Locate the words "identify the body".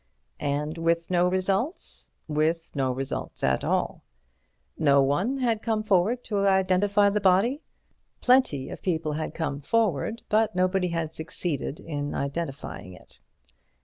6.39-7.61